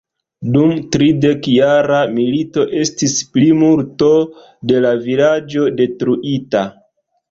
Dum 0.53 0.71
tridekjara 0.95 1.99
milito 2.15 2.67
estis 2.81 3.15
plimulto 3.37 4.11
de 4.75 4.85
la 4.89 4.99
vilaĝo 5.09 5.73
detruita. 5.81 6.71